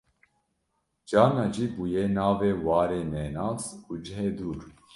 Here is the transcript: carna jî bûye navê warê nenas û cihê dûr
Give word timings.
carna 1.09 1.45
jî 1.55 1.65
bûye 1.75 2.05
navê 2.15 2.51
warê 2.65 3.01
nenas 3.13 3.63
û 3.91 3.93
cihê 4.05 4.29
dûr 4.39 4.57